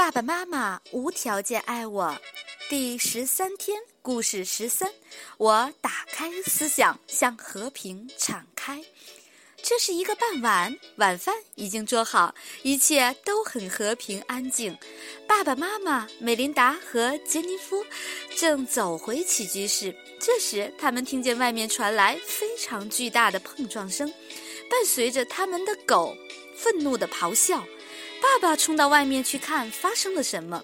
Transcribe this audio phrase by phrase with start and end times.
[0.00, 2.16] 爸爸妈妈无条件爱我，
[2.70, 4.90] 第十三天故事十三，
[5.36, 8.82] 我打开思想，向和平敞开。
[9.62, 14.74] 这是一个傍晚，晚饭已经做好，一切都很和平安静。
[15.28, 17.84] 爸爸妈妈、美琳达和杰尼夫
[18.34, 24.10] 正走回起居室，这时他们听见外面传来非常巨大的碰撞声，
[24.70, 26.16] 伴随着他们的狗
[26.56, 27.62] 愤怒的咆哮。
[28.20, 30.62] 爸爸冲到外面去看发生了什么。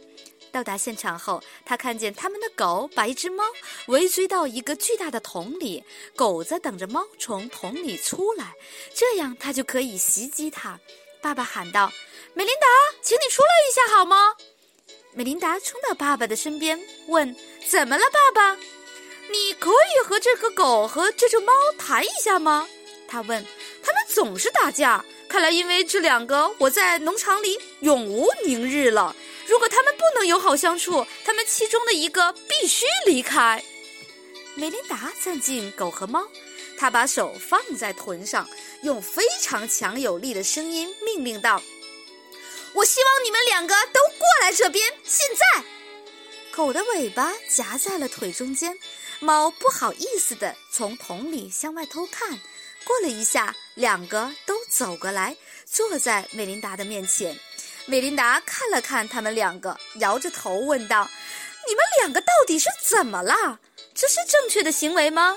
[0.53, 3.45] 到达现场后，他看见他们的狗把一只猫
[3.89, 8.55] 围追到一个巨大的桶里，狗在等着猫从桶里出来，
[8.95, 10.81] 这样他就可以袭击它。
[11.21, 11.93] 爸爸喊道
[12.33, 12.67] ：“美琳达，
[13.03, 14.35] 请你出来一下好吗？”
[15.13, 17.35] 美琳达冲到爸爸的身边，问
[17.69, 18.57] ：“怎么了，爸爸？
[19.31, 22.67] 你可以和这个狗和这只猫谈一下吗？”
[23.09, 23.45] 他问
[23.85, 25.05] ：“他们总是打架。”
[25.37, 29.15] 看来，因为这两个，我在农场里永无宁日了。
[29.47, 33.63] 如果他们不能友好相处，他们其中的一个必须离开。
[34.55, 36.27] 美琳达站进狗和猫，
[36.79, 38.49] 她把手放在臀上，
[38.83, 41.61] 用非常强有力的声音命令道
[42.73, 44.91] ：“我希望你们两个都过来这边！
[45.05, 45.63] 现在！”
[46.51, 48.79] 狗的尾巴夹在了腿中间，
[49.21, 52.41] 猫不好意思地从桶里向外偷看。
[52.87, 57.37] 过了一下，两个都走过来，坐在美琳达的面前。
[57.85, 61.11] 美琳达看了看他们两个，摇着头问道
[61.69, 63.59] ：“你们两个到底是怎么了？
[63.93, 65.37] 这是正确的行为吗？”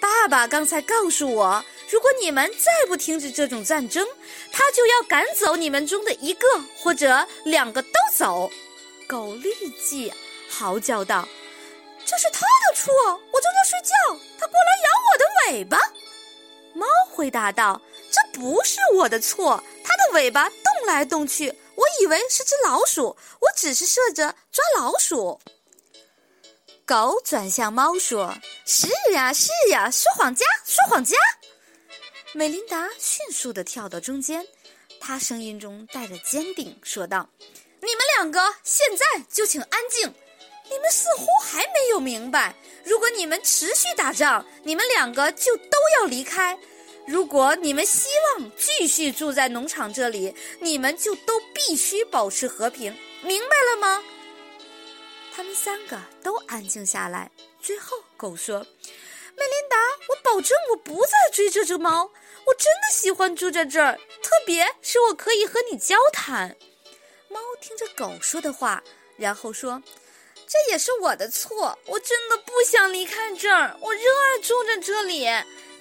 [0.00, 4.06] 爸爸刚才告诉我，如果你们再不停止这种战争，
[4.52, 6.46] 他就要赶走你们中的一个
[6.78, 8.48] 或者两个都走。
[9.08, 9.50] 狗立
[9.84, 10.12] 即
[10.48, 11.26] 嚎叫道
[12.06, 12.92] ：“这是他的错！
[13.32, 15.24] 我正在睡觉，他过来咬我的
[15.58, 15.78] 尾巴。”
[17.16, 17.80] 回答道
[18.12, 25.40] ：“这不是我的错，它的尾巴动来动去，我以为是只老鼠，我只是试着抓老鼠。”
[26.84, 31.16] 狗转向猫说：“是呀，是呀，说谎家，说谎家。”
[32.34, 34.46] 美琳达迅速地跳到中间，
[35.00, 37.26] 她声音中带着坚定说道
[37.80, 40.14] ：“你们两个现在就请安静，
[40.70, 46.56] 你们似乎还没有明白。”如果你们持续打仗，你们两个就都要离开；
[47.06, 48.08] 如果你们希
[48.38, 54.02] 望继续住在农场这里，你们就都必须保持和平，明白了吗？
[55.34, 57.30] 他们三个都安静下来。
[57.62, 58.58] 最后，狗说
[59.36, 59.76] ：“美琳达，
[60.08, 62.10] 我保证我不再追这只猫。
[62.46, 66.56] 我真的喜欢住在这儿，特别是我可以和你交谈。”
[67.28, 68.82] 猫听着狗说的话，
[69.16, 69.82] 然后说。
[70.48, 75.26] 这也是我的错，我真的不想离开这儿，我热爱住在这里。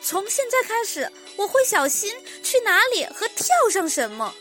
[0.08, 4.36] 从现在开始，我会小心去哪里和跳上什么。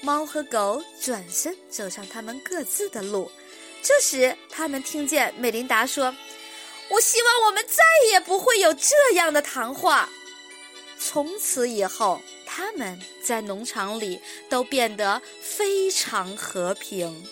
[0.00, 3.30] 猫和狗转身走上他们各自的路。
[3.80, 6.12] 这时，他们听见美琳达说
[6.90, 10.10] ：“我希望我们再也不会有这样的谈话。”
[10.98, 17.24] 从此以后，他们在农场里都变得非常和平。